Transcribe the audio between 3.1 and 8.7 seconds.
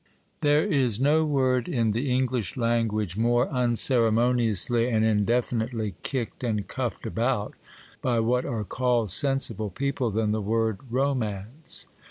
more unceremoniously and indefinitely kicked and cuffed about, by what are